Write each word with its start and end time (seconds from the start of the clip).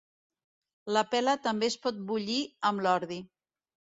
La 0.95 1.01
pela 1.09 1.35
també 1.43 1.69
es 1.73 1.77
pot 1.85 2.01
bullir 2.11 2.39
amb 2.73 2.87
l'ordi. 2.87 3.21